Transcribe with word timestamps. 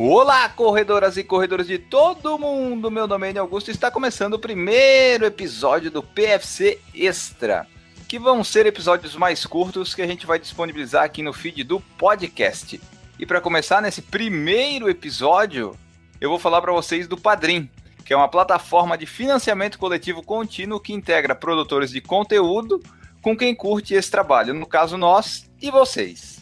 Olá, 0.00 0.48
corredoras 0.48 1.16
e 1.16 1.24
corredores 1.24 1.66
de 1.66 1.76
todo 1.76 2.38
mundo! 2.38 2.88
Meu 2.88 3.08
nome 3.08 3.32
é 3.32 3.38
Augusto 3.38 3.66
e 3.66 3.72
está 3.72 3.90
começando 3.90 4.34
o 4.34 4.38
primeiro 4.38 5.26
episódio 5.26 5.90
do 5.90 6.04
PFC 6.04 6.78
Extra, 6.94 7.66
que 8.06 8.16
vão 8.16 8.44
ser 8.44 8.64
episódios 8.64 9.16
mais 9.16 9.44
curtos 9.44 9.96
que 9.96 10.02
a 10.02 10.06
gente 10.06 10.24
vai 10.24 10.38
disponibilizar 10.38 11.02
aqui 11.02 11.20
no 11.20 11.32
feed 11.32 11.64
do 11.64 11.80
podcast. 11.80 12.80
E 13.18 13.26
para 13.26 13.40
começar 13.40 13.82
nesse 13.82 14.00
primeiro 14.00 14.88
episódio, 14.88 15.76
eu 16.20 16.30
vou 16.30 16.38
falar 16.38 16.62
para 16.62 16.72
vocês 16.72 17.08
do 17.08 17.16
Padrim, 17.16 17.68
que 18.04 18.12
é 18.12 18.16
uma 18.16 18.28
plataforma 18.28 18.96
de 18.96 19.04
financiamento 19.04 19.80
coletivo 19.80 20.22
contínuo 20.22 20.78
que 20.78 20.92
integra 20.92 21.34
produtores 21.34 21.90
de 21.90 22.00
conteúdo 22.00 22.80
com 23.20 23.36
quem 23.36 23.52
curte 23.52 23.94
esse 23.94 24.12
trabalho, 24.12 24.54
no 24.54 24.64
caso 24.64 24.96
nós 24.96 25.50
e 25.60 25.72
vocês. 25.72 26.37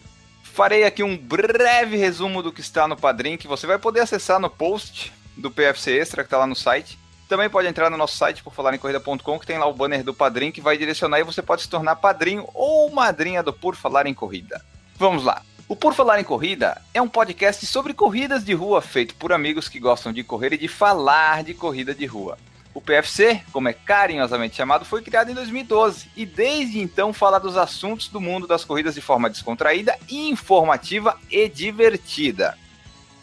Farei 0.56 0.84
aqui 0.84 1.02
um 1.02 1.18
breve 1.18 1.98
resumo 1.98 2.42
do 2.42 2.50
que 2.50 2.62
está 2.62 2.88
no 2.88 2.96
Padrim, 2.96 3.36
que 3.36 3.46
você 3.46 3.66
vai 3.66 3.78
poder 3.78 4.00
acessar 4.00 4.40
no 4.40 4.48
post 4.48 5.12
do 5.36 5.50
PFC 5.50 5.98
Extra, 5.98 6.22
que 6.22 6.28
está 6.28 6.38
lá 6.38 6.46
no 6.46 6.56
site. 6.56 6.98
Também 7.28 7.50
pode 7.50 7.68
entrar 7.68 7.90
no 7.90 7.96
nosso 7.98 8.16
site, 8.16 8.42
por 8.42 8.54
falar 8.54 8.74
em 8.74 8.78
corrida.com, 8.78 9.38
que 9.38 9.46
tem 9.46 9.58
lá 9.58 9.66
o 9.66 9.74
banner 9.74 10.02
do 10.02 10.14
Padrim, 10.14 10.50
que 10.50 10.62
vai 10.62 10.78
direcionar 10.78 11.20
e 11.20 11.24
você 11.24 11.42
pode 11.42 11.60
se 11.60 11.68
tornar 11.68 11.96
padrinho 11.96 12.48
ou 12.54 12.90
madrinha 12.90 13.42
do 13.42 13.52
Por 13.52 13.76
Falar 13.76 14.06
em 14.06 14.14
Corrida. 14.14 14.64
Vamos 14.96 15.24
lá. 15.24 15.42
O 15.68 15.76
Por 15.76 15.92
Falar 15.92 16.20
em 16.20 16.24
Corrida 16.24 16.80
é 16.94 17.02
um 17.02 17.08
podcast 17.08 17.66
sobre 17.66 17.92
corridas 17.92 18.42
de 18.42 18.54
rua 18.54 18.80
feito 18.80 19.14
por 19.16 19.34
amigos 19.34 19.68
que 19.68 19.78
gostam 19.78 20.10
de 20.10 20.24
correr 20.24 20.54
e 20.54 20.58
de 20.58 20.68
falar 20.68 21.44
de 21.44 21.52
corrida 21.52 21.94
de 21.94 22.06
rua. 22.06 22.38
O 22.76 22.80
PFC, 22.82 23.40
como 23.52 23.70
é 23.70 23.72
carinhosamente 23.72 24.54
chamado, 24.54 24.84
foi 24.84 25.00
criado 25.00 25.30
em 25.30 25.34
2012 25.34 26.10
e 26.14 26.26
desde 26.26 26.78
então 26.78 27.10
fala 27.10 27.38
dos 27.38 27.56
assuntos 27.56 28.08
do 28.08 28.20
mundo 28.20 28.46
das 28.46 28.66
corridas 28.66 28.94
de 28.94 29.00
forma 29.00 29.30
descontraída, 29.30 29.98
informativa 30.10 31.18
e 31.30 31.48
divertida. 31.48 32.54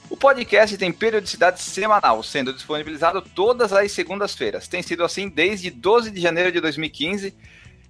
O 0.09 0.17
podcast 0.17 0.75
tem 0.75 0.91
periodicidade 0.91 1.61
semanal, 1.61 2.23
sendo 2.23 2.51
disponibilizado 2.51 3.21
todas 3.21 3.71
as 3.71 3.91
segundas-feiras. 3.91 4.67
Tem 4.67 4.81
sido 4.81 5.03
assim 5.03 5.29
desde 5.29 5.69
12 5.69 6.09
de 6.09 6.19
janeiro 6.19 6.51
de 6.51 6.59
2015. 6.59 7.31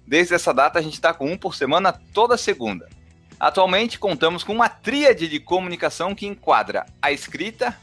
Desde 0.06 0.34
essa 0.34 0.52
data 0.52 0.78
a 0.78 0.82
gente 0.82 0.92
está 0.92 1.14
com 1.14 1.32
um 1.32 1.38
por 1.38 1.54
semana 1.54 1.98
toda 2.12 2.36
segunda. 2.36 2.90
Atualmente 3.40 3.98
contamos 3.98 4.44
com 4.44 4.52
uma 4.52 4.68
tríade 4.68 5.26
de 5.28 5.40
comunicação 5.40 6.14
que 6.14 6.26
enquadra 6.26 6.84
a 7.00 7.10
escrita, 7.10 7.74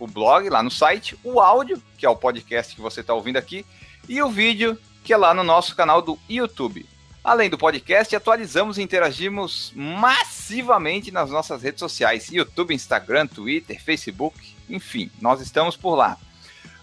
o 0.00 0.06
blog 0.06 0.48
lá 0.48 0.62
no 0.62 0.70
site, 0.70 1.16
o 1.22 1.38
áudio, 1.38 1.80
que 1.96 2.06
é 2.06 2.08
o 2.08 2.16
podcast 2.16 2.74
que 2.74 2.80
você 2.80 3.02
está 3.02 3.14
ouvindo 3.14 3.36
aqui, 3.36 3.64
e 4.08 4.20
o 4.22 4.30
vídeo, 4.30 4.76
que 5.04 5.12
é 5.12 5.16
lá 5.16 5.32
no 5.32 5.44
nosso 5.44 5.76
canal 5.76 6.02
do 6.02 6.18
YouTube. 6.28 6.84
Além 7.22 7.50
do 7.50 7.58
podcast, 7.58 8.16
atualizamos 8.16 8.78
e 8.78 8.82
interagimos 8.82 9.72
massivamente 9.76 11.10
nas 11.10 11.30
nossas 11.30 11.62
redes 11.62 11.80
sociais: 11.80 12.30
YouTube, 12.30 12.74
Instagram, 12.74 13.26
Twitter, 13.26 13.80
Facebook, 13.80 14.56
enfim, 14.70 15.10
nós 15.20 15.40
estamos 15.40 15.76
por 15.76 15.94
lá. 15.94 16.16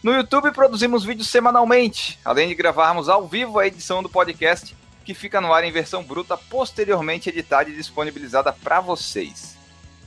No 0.03 0.13
YouTube 0.13 0.51
produzimos 0.51 1.03
vídeos 1.03 1.27
semanalmente, 1.27 2.19
além 2.23 2.47
de 2.47 2.55
gravarmos 2.55 3.09
ao 3.09 3.27
vivo 3.27 3.57
a 3.57 3.65
edição 3.65 4.03
do 4.03 4.09
podcast, 4.09 4.77
que 5.03 5.15
fica 5.15 5.41
no 5.41 5.51
ar 5.51 5.63
em 5.63 5.71
versão 5.71 6.03
bruta, 6.03 6.37
posteriormente 6.37 7.29
editada 7.29 7.69
e 7.69 7.75
disponibilizada 7.75 8.53
para 8.53 8.79
vocês. 8.79 9.56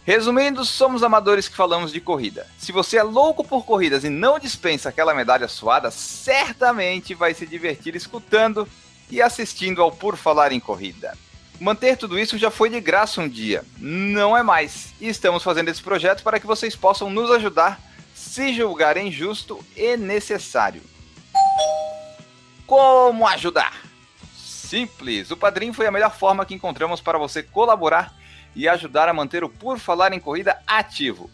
Resumindo, 0.05 0.65
somos 0.65 1.03
amadores 1.03 1.47
que 1.47 1.57
falamos 1.57 1.93
de 1.93 2.01
corrida. 2.01 2.47
Se 2.59 2.73
você 2.73 2.97
é 2.97 3.03
louco 3.03 3.45
por 3.45 3.65
corridas 3.65 4.03
e 4.03 4.09
não 4.09 4.39
dispensa 4.39 4.89
aquela 4.89 5.15
medalha 5.15 5.47
suada, 5.47 5.91
certamente 5.91 7.15
vai 7.15 7.35
se 7.35 7.47
divertir 7.47 7.95
escutando 7.95 8.67
e 9.11 9.21
assistindo 9.21 9.83
ao 9.83 9.93
Por 9.93 10.17
Falar 10.17 10.53
em 10.53 10.61
Corrida. 10.61 11.17
Manter 11.61 11.97
tudo 11.97 12.19
isso 12.19 12.39
já 12.39 12.51
foi 12.51 12.71
de 12.71 12.81
graça 12.81 13.21
um 13.21 13.29
dia, 13.29 13.63
não 13.79 14.35
é 14.35 14.43
mais. 14.43 14.95
E 14.99 15.09
estamos 15.09 15.43
fazendo 15.43 15.69
esse 15.69 15.83
projeto 15.83 16.23
para 16.23 16.41
que 16.41 16.47
vocês 16.47 16.75
possam 16.75 17.11
nos 17.11 17.31
ajudar 17.31 17.79
se 18.15 18.55
julgarem 18.55 19.13
justo 19.13 19.63
e 19.77 19.97
necessário. 19.97 20.83
Como 22.67 23.27
ajudar? 23.27 23.90
Simples, 24.71 25.33
o 25.33 25.37
Padrim 25.37 25.73
foi 25.73 25.89
a 25.89 25.91
melhor 25.91 26.15
forma 26.15 26.47
que 26.47 26.55
encontramos 26.55 27.01
para 27.01 27.19
você 27.19 27.43
colaborar 27.43 28.15
e 28.55 28.69
ajudar 28.69 29.09
a 29.09 29.13
manter 29.13 29.43
o 29.43 29.49
Por 29.49 29.81
Falar 29.81 30.13
em 30.13 30.21
Corrida 30.21 30.63
ativo. 30.65 31.29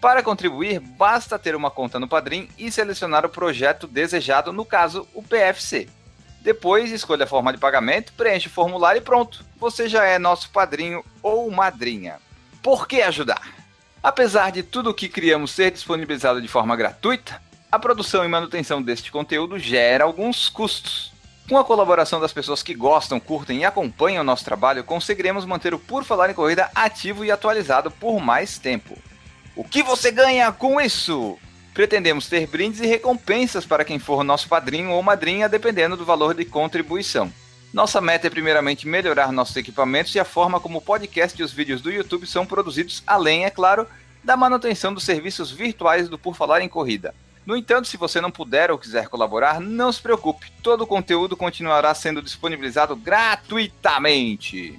Para 0.00 0.20
contribuir, 0.20 0.80
basta 0.80 1.38
ter 1.38 1.54
uma 1.54 1.70
conta 1.70 2.00
no 2.00 2.08
Padrim 2.08 2.48
e 2.58 2.72
selecionar 2.72 3.24
o 3.24 3.28
projeto 3.28 3.86
desejado, 3.86 4.52
no 4.52 4.64
caso, 4.64 5.06
o 5.14 5.22
PFC. 5.22 5.88
Depois, 6.40 6.90
escolha 6.90 7.22
a 7.22 7.28
forma 7.28 7.52
de 7.52 7.58
pagamento, 7.60 8.14
preencha 8.14 8.48
o 8.48 8.52
formulário 8.52 8.98
e 8.98 9.04
pronto. 9.04 9.44
Você 9.58 9.88
já 9.88 10.04
é 10.04 10.18
nosso 10.18 10.50
padrinho 10.50 11.04
ou 11.22 11.48
madrinha. 11.52 12.18
Por 12.64 12.88
que 12.88 13.00
ajudar? 13.00 13.54
Apesar 14.02 14.50
de 14.50 14.64
tudo 14.64 14.90
o 14.90 14.94
que 14.94 15.08
criamos 15.08 15.52
ser 15.52 15.70
disponibilizado 15.70 16.42
de 16.42 16.48
forma 16.48 16.74
gratuita, 16.74 17.40
a 17.70 17.78
produção 17.78 18.24
e 18.24 18.28
manutenção 18.28 18.82
deste 18.82 19.12
conteúdo 19.12 19.56
gera 19.56 20.02
alguns 20.02 20.48
custos. 20.48 21.12
Com 21.48 21.58
a 21.58 21.64
colaboração 21.64 22.20
das 22.20 22.32
pessoas 22.32 22.62
que 22.62 22.74
gostam, 22.74 23.18
curtem 23.18 23.60
e 23.60 23.64
acompanham 23.64 24.22
o 24.22 24.24
nosso 24.24 24.44
trabalho, 24.44 24.84
conseguiremos 24.84 25.44
manter 25.44 25.74
o 25.74 25.78
Por 25.78 26.04
Falar 26.04 26.30
em 26.30 26.34
Corrida 26.34 26.70
ativo 26.74 27.24
e 27.24 27.30
atualizado 27.30 27.90
por 27.90 28.20
mais 28.20 28.58
tempo. 28.58 28.96
O 29.54 29.64
que 29.64 29.82
você 29.82 30.10
ganha 30.10 30.50
com 30.52 30.80
isso? 30.80 31.36
Pretendemos 31.74 32.26
ter 32.26 32.46
brindes 32.46 32.80
e 32.80 32.86
recompensas 32.86 33.66
para 33.66 33.84
quem 33.84 33.98
for 33.98 34.22
nosso 34.22 34.48
padrinho 34.48 34.90
ou 34.90 35.02
madrinha, 35.02 35.48
dependendo 35.48 35.96
do 35.96 36.04
valor 36.04 36.34
de 36.34 36.44
contribuição. 36.44 37.32
Nossa 37.72 38.00
meta 38.00 38.26
é 38.26 38.30
primeiramente 38.30 38.86
melhorar 38.86 39.32
nossos 39.32 39.56
equipamentos 39.56 40.14
e 40.14 40.20
a 40.20 40.24
forma 40.24 40.60
como 40.60 40.78
o 40.78 40.82
podcast 40.82 41.40
e 41.40 41.44
os 41.44 41.52
vídeos 41.52 41.80
do 41.80 41.90
YouTube 41.90 42.26
são 42.26 42.46
produzidos, 42.46 43.02
além, 43.06 43.44
é 43.44 43.50
claro, 43.50 43.86
da 44.22 44.36
manutenção 44.36 44.92
dos 44.92 45.04
serviços 45.04 45.50
virtuais 45.50 46.08
do 46.08 46.18
Por 46.18 46.36
Falar 46.36 46.60
em 46.60 46.68
Corrida. 46.68 47.14
No 47.44 47.56
entanto, 47.56 47.88
se 47.88 47.96
você 47.96 48.20
não 48.20 48.30
puder 48.30 48.70
ou 48.70 48.78
quiser 48.78 49.08
colaborar, 49.08 49.60
não 49.60 49.90
se 49.90 50.00
preocupe, 50.00 50.52
todo 50.62 50.82
o 50.82 50.86
conteúdo 50.86 51.36
continuará 51.36 51.92
sendo 51.92 52.22
disponibilizado 52.22 52.94
gratuitamente. 52.94 54.78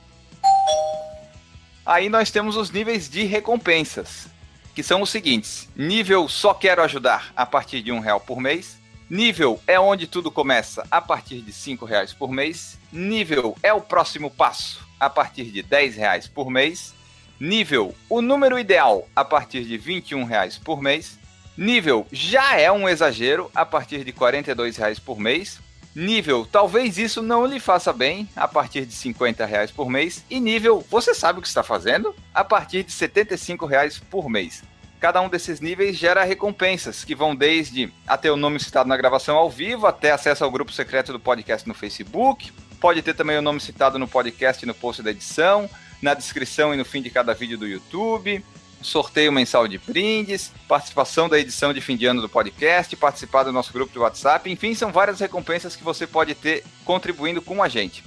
Aí 1.85 2.07
nós 2.07 2.31
temos 2.31 2.56
os 2.56 2.72
níveis 2.72 3.09
de 3.09 3.25
recompensas, 3.25 4.28
que 4.74 4.81
são 4.81 5.01
os 5.01 5.09
seguintes: 5.09 5.68
nível 5.75 6.29
só 6.29 6.53
quero 6.53 6.81
ajudar 6.81 7.34
a 7.35 7.46
partir 7.46 7.81
de 7.81 7.91
um 7.91 8.00
real 8.00 8.22
por 8.22 8.40
mês. 8.40 8.81
Nível 9.09 9.62
é 9.68 9.78
onde 9.78 10.07
tudo 10.07 10.31
começa 10.31 10.88
a 10.90 11.01
partir 11.01 11.41
de 11.41 11.51
cinco 11.51 11.85
reais 11.85 12.13
por 12.13 12.31
mês. 12.31 12.80
Nível 12.91 13.57
é 13.62 13.74
o 13.74 13.81
próximo 13.81 14.31
passo 14.31 14.81
a 14.97 15.09
partir 15.09 15.45
de 15.51 15.62
dez 15.62 15.97
reais 15.97 16.28
por 16.28 16.50
mês. 16.50 16.95
Nível 17.38 17.94
o 18.09 18.22
número 18.22 18.57
ideal 18.57 19.07
a 19.13 19.25
partir 19.25 19.66
de 19.66 19.78
vinte 19.78 20.16
reais 20.16 20.57
por 20.57 20.81
mês. 20.81 21.19
Nível 21.55 22.07
já 22.11 22.59
é 22.59 22.71
um 22.71 22.89
exagero 22.89 23.49
a 23.53 23.65
partir 23.65 24.03
de 24.03 24.11
42 24.11 24.77
reais 24.77 24.99
por 24.99 25.19
mês. 25.19 25.59
Nível, 25.95 26.47
talvez 26.51 26.97
isso 26.97 27.21
não 27.21 27.45
lhe 27.45 27.59
faça 27.59 27.93
bem, 27.93 28.27
a 28.35 28.47
partir 28.47 28.83
de 28.85 28.93
50 28.93 29.45
reais 29.45 29.69
por 29.69 29.87
mês. 29.87 30.25
E 30.27 30.39
nível, 30.39 30.83
você 30.89 31.13
sabe 31.13 31.37
o 31.37 31.41
que 31.41 31.47
está 31.47 31.61
fazendo? 31.61 32.15
A 32.33 32.43
partir 32.43 32.83
de 32.83 32.91
75 32.91 33.67
reais 33.67 33.99
por 33.99 34.27
mês. 34.27 34.63
Cada 34.99 35.21
um 35.21 35.29
desses 35.29 35.59
níveis 35.59 35.95
gera 35.95 36.23
recompensas, 36.23 37.03
que 37.03 37.13
vão 37.13 37.35
desde 37.35 37.93
até 38.07 38.31
o 38.31 38.37
nome 38.37 38.59
citado 38.59 38.89
na 38.89 38.97
gravação 38.97 39.35
ao 39.35 39.49
vivo, 39.49 39.85
até 39.85 40.11
acesso 40.11 40.43
ao 40.43 40.49
grupo 40.49 40.71
secreto 40.71 41.11
do 41.11 41.19
podcast 41.19 41.67
no 41.67 41.75
Facebook. 41.75 42.51
Pode 42.79 43.03
ter 43.03 43.13
também 43.13 43.37
o 43.37 43.41
nome 43.41 43.59
citado 43.59 43.99
no 43.99 44.07
podcast 44.07 44.65
no 44.65 44.73
post 44.73 45.03
da 45.03 45.11
edição, 45.11 45.69
na 46.01 46.15
descrição 46.15 46.73
e 46.73 46.77
no 46.77 46.85
fim 46.85 47.01
de 47.01 47.11
cada 47.11 47.33
vídeo 47.33 47.57
do 47.57 47.67
YouTube 47.67 48.43
sorteio 48.83 49.31
mensal 49.31 49.67
de 49.67 49.77
brindes, 49.77 50.51
participação 50.67 51.29
da 51.29 51.39
edição 51.39 51.73
de 51.73 51.81
fim 51.81 51.95
de 51.95 52.05
ano 52.05 52.21
do 52.21 52.29
podcast, 52.29 52.95
participar 52.95 53.44
do 53.44 53.51
nosso 53.51 53.71
grupo 53.71 53.91
de 53.91 53.99
WhatsApp, 53.99 54.49
enfim, 54.51 54.73
são 54.75 54.91
várias 54.91 55.19
recompensas 55.19 55.75
que 55.75 55.83
você 55.83 56.05
pode 56.05 56.35
ter 56.35 56.63
contribuindo 56.85 57.41
com 57.41 57.61
a 57.61 57.69
gente. 57.69 58.03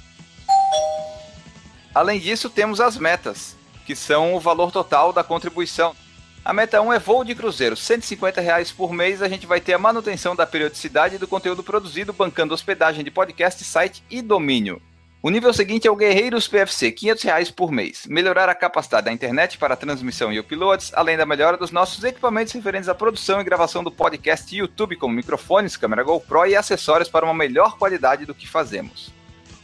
Além 1.94 2.20
disso, 2.20 2.50
temos 2.50 2.80
as 2.80 2.98
metas, 2.98 3.56
que 3.86 3.96
são 3.96 4.34
o 4.34 4.40
valor 4.40 4.70
total 4.70 5.12
da 5.12 5.24
contribuição. 5.24 5.96
A 6.44 6.52
meta 6.52 6.80
1 6.80 6.92
é 6.92 6.98
voo 6.98 7.24
de 7.24 7.34
cruzeiro, 7.34 7.74
150 7.74 8.40
reais 8.40 8.70
por 8.70 8.92
mês. 8.92 9.22
A 9.22 9.28
gente 9.28 9.46
vai 9.46 9.60
ter 9.60 9.72
a 9.72 9.78
manutenção 9.78 10.36
da 10.36 10.46
periodicidade 10.46 11.18
do 11.18 11.26
conteúdo 11.26 11.62
produzido, 11.62 12.12
bancando 12.12 12.54
hospedagem 12.54 13.02
de 13.02 13.10
podcast, 13.10 13.64
site 13.64 14.02
e 14.10 14.22
domínio. 14.22 14.80
O 15.26 15.30
nível 15.30 15.52
seguinte 15.52 15.88
é 15.88 15.90
o 15.90 15.96
Guerreiros 15.96 16.46
PFC, 16.46 16.92
500 16.92 17.24
reais 17.24 17.50
por 17.50 17.72
mês. 17.72 18.06
Melhorar 18.06 18.48
a 18.48 18.54
capacidade 18.54 19.06
da 19.06 19.12
internet 19.12 19.58
para 19.58 19.74
transmissão 19.74 20.32
e 20.32 20.38
uploads, 20.38 20.92
além 20.94 21.16
da 21.16 21.26
melhora 21.26 21.56
dos 21.56 21.72
nossos 21.72 22.04
equipamentos 22.04 22.52
referentes 22.52 22.88
à 22.88 22.94
produção 22.94 23.40
e 23.40 23.44
gravação 23.44 23.82
do 23.82 23.90
podcast 23.90 24.54
e 24.54 24.58
YouTube, 24.60 24.94
como 24.94 25.16
microfones, 25.16 25.76
câmera 25.76 26.04
GoPro 26.04 26.46
e 26.46 26.54
acessórios 26.54 27.08
para 27.08 27.24
uma 27.24 27.34
melhor 27.34 27.76
qualidade 27.76 28.24
do 28.24 28.36
que 28.36 28.46
fazemos. 28.46 29.12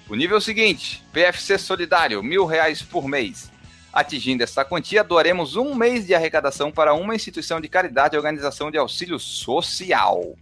O 0.09 0.17
nível 0.17 0.41
seguinte, 0.41 1.01
PFC 1.13 1.57
Solidário, 1.59 2.25
mil 2.25 2.45
reais 2.45 2.83
por 2.83 3.07
mês. 3.07 3.49
Atingindo 3.93 4.43
esta 4.43 4.65
quantia, 4.65 5.05
doaremos 5.05 5.55
um 5.55 5.77
mês 5.77 6.05
de 6.05 6.13
arrecadação 6.13 6.73
para 6.73 6.93
uma 6.93 7.15
instituição 7.15 7.61
de 7.61 7.69
caridade 7.69 8.17
e 8.17 8.19
organização 8.19 8.69
de 8.69 8.79
auxílio 8.79 9.17
social. 9.17 10.35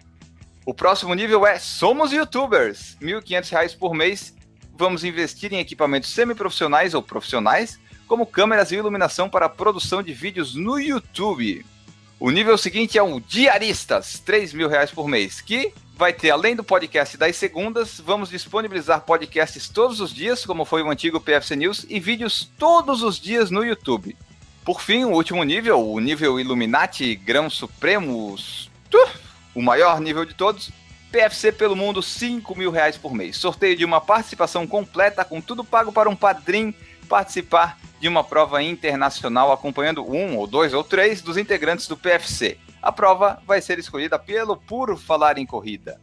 O 0.65 0.73
próximo 0.73 1.13
nível 1.13 1.47
é 1.47 1.59
Somos 1.59 2.11
Youtubers, 2.11 2.97
R$ 3.03 3.21
1.500 3.21 3.77
por 3.77 3.93
mês 3.93 4.40
vamos 4.81 5.05
investir 5.05 5.53
em 5.53 5.59
equipamentos 5.59 6.09
semiprofissionais 6.09 6.95
ou 6.95 7.03
profissionais, 7.03 7.79
como 8.09 8.25
câmeras 8.25 8.73
e 8.73 8.77
iluminação 8.77 9.29
para 9.29 9.45
a 9.45 9.49
produção 9.51 10.03
de 10.03 10.15
vídeos 10.15 10.55
no 10.55 10.81
YouTube. 10.81 11.65
O 12.19 12.31
nível 12.31 12.57
seguinte 12.57 12.97
é 12.97 13.03
o 13.03 13.21
Diaristas, 13.21 14.19
3 14.21 14.55
mil 14.55 14.71
reais 14.71 14.91
por 14.91 15.07
mês, 15.07 15.43
que 15.43 15.75
vai 15.97 16.15
ter, 16.15 16.31
além 16.31 16.57
do 16.57 16.65
podcast 16.65 17.19
das 17.19 17.37
segundas, 17.37 18.01
vamos 18.01 18.31
disponibilizar 18.31 19.03
podcasts 19.03 19.69
todos 19.69 20.01
os 20.01 20.15
dias, 20.15 20.47
como 20.47 20.65
foi 20.65 20.83
o 20.83 20.91
antigo 20.91 21.21
PFC 21.21 21.57
News, 21.57 21.85
e 21.87 22.01
vídeos 22.01 22.51
todos 22.59 23.03
os 23.03 23.21
dias 23.21 23.51
no 23.51 23.63
YouTube. 23.63 24.17
Por 24.65 24.81
fim, 24.81 25.05
o 25.05 25.13
último 25.13 25.45
nível, 25.45 25.87
o 25.87 26.01
nível 26.01 26.41
Illuminati 26.41 27.15
Grão 27.15 27.51
Supremos, 27.51 28.71
o 29.55 29.61
maior 29.61 30.01
nível 30.01 30.25
de 30.25 30.33
todos, 30.33 30.71
PFC 31.11 31.51
pelo 31.53 31.75
mundo, 31.75 32.03
5 32.03 32.57
mil 32.57 32.71
reais 32.71 32.97
por 32.97 33.13
mês. 33.13 33.37
Sorteio 33.37 33.77
de 33.77 33.85
uma 33.85 34.01
participação 34.01 34.67
completa, 34.67 35.25
com 35.25 35.41
tudo 35.41 35.65
pago 35.65 35.93
para 35.93 36.09
um 36.09 36.17
padrinho 36.17 36.75
participar 37.09 37.79
de 37.99 38.09
uma 38.09 38.23
prova 38.23 38.63
internacional 38.63 39.53
acompanhando 39.53 40.09
um 40.09 40.37
ou 40.37 40.47
dois 40.47 40.73
ou 40.73 40.85
três 40.85 41.21
dos 41.21 41.37
integrantes 41.37 41.89
do 41.89 41.97
PFC. 41.97 42.57
A 42.81 42.91
prova 42.91 43.43
vai 43.47 43.61
ser 43.61 43.79
escolhida 43.79 44.19
pelo 44.19 44.57
Puro 44.57 44.97
Falar 44.97 45.37
em 45.37 45.45
Corrida. 45.45 46.01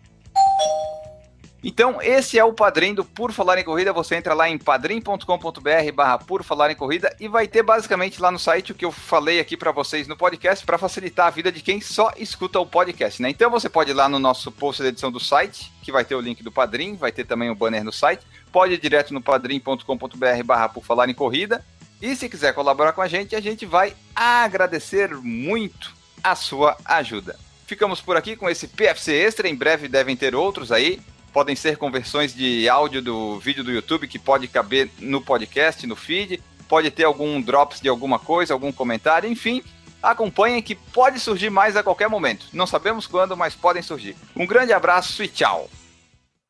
Então, 1.64 2.00
esse 2.02 2.38
é 2.38 2.44
o 2.44 2.54
padrinho 2.54 2.96
do 2.96 3.06
Por 3.06 3.32
Falar 3.32 3.58
em 3.58 3.64
Corrida. 3.64 3.92
Você 3.92 4.16
entra 4.16 4.34
lá 4.34 4.48
em 4.48 4.58
padrim.com.br 4.58 5.92
barra 5.94 6.20
Por 6.20 6.44
Falar 6.44 6.70
em 6.70 6.76
Corrida 6.76 7.14
e 7.20 7.28
vai 7.28 7.48
ter 7.48 7.64
basicamente 7.64 8.22
lá 8.22 8.30
no 8.32 8.38
site 8.38 8.72
o 8.72 8.76
que 8.76 8.86
eu 8.86 8.92
falei 8.92 9.40
aqui 9.40 9.58
para 9.58 9.72
vocês 9.72 10.08
no 10.08 10.16
podcast 10.16 10.64
para 10.64 10.78
facilitar 10.78 11.28
a 11.28 11.32
vida 11.32 11.52
de 11.52 11.62
quem 11.62 11.82
só 11.82 12.14
escuta 12.16 12.60
o 12.60 12.66
podcast, 12.66 13.22
né? 13.22 13.30
Então 13.32 13.50
você 13.50 13.68
pode 13.68 13.90
ir 13.90 13.96
lá 13.96 14.08
no 14.08 14.20
nosso 14.20 14.52
post 14.52 14.84
da 14.84 14.90
edição 14.90 15.12
do 15.12 15.20
site, 15.20 15.74
que 15.82 15.92
vai 15.92 16.06
ter 16.06 16.14
o 16.14 16.22
link 16.22 16.44
do 16.44 16.52
Padrim, 16.52 16.96
vai 16.96 17.12
ter 17.12 17.26
também 17.26 17.50
o 17.50 17.56
banner 17.56 17.84
no 17.84 17.92
site. 17.92 18.26
Pode 18.52 18.74
ir 18.74 18.80
direto 18.80 19.12
no 19.14 19.22
padrim.com.br 19.22 20.44
barra 20.46 20.70
Por 20.70 20.84
Falar 20.84 21.10
em 21.10 21.14
Corrida. 21.14 21.66
E 22.00 22.16
se 22.16 22.30
quiser 22.30 22.54
colaborar 22.54 22.94
com 22.94 23.02
a 23.02 23.08
gente, 23.08 23.36
a 23.36 23.42
gente 23.42 23.66
vai 23.66 23.96
agradecer 24.16 25.16
muito 25.16 25.92
a 26.24 26.36
sua 26.36 26.78
ajuda. 26.86 27.36
Ficamos 27.66 28.00
por 28.00 28.16
aqui 28.16 28.36
com 28.36 28.48
esse 28.48 28.68
PFC 28.68 29.14
Extra. 29.14 29.50
Em 29.50 29.56
breve 29.56 29.88
devem 29.88 30.16
ter 30.16 30.36
outros 30.36 30.72
aí 30.72 31.00
podem 31.34 31.56
ser 31.56 31.78
conversões 31.78 32.34
de 32.34 32.68
áudio 32.68 33.02
do 33.02 33.40
vídeo 33.40 33.64
do 33.64 33.72
YouTube 33.72 34.08
que 34.08 34.20
pode 34.20 34.48
caber 34.48 34.90
no 35.00 35.22
podcast, 35.22 35.86
no 35.86 35.96
feed, 35.96 36.42
pode 36.68 36.92
ter 36.92 37.04
algum 37.04 37.42
drops 37.42 37.80
de 37.80 37.90
alguma 37.90 38.20
coisa, 38.20 38.54
algum 38.54 38.72
comentário, 38.72 39.30
enfim. 39.30 39.64
Acompanhem 40.02 40.62
que 40.62 40.76
pode 40.76 41.20
surgir 41.20 41.50
mais 41.50 41.76
a 41.76 41.84
qualquer 41.84 42.10
momento. 42.10 42.48
Não 42.54 42.68
sabemos 42.68 43.08
quando, 43.08 43.36
mas 43.36 43.56
podem 43.56 43.82
surgir. 43.82 44.16
Um 44.36 44.46
grande 44.46 44.74
abraço 44.74 45.24
e 45.24 45.28
tchau! 45.28 45.70